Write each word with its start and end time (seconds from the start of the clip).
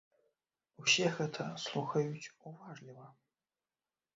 Усе 0.83 1.05
гэта 1.17 1.45
слухаюць 1.65 2.31
уважліва. 2.53 3.05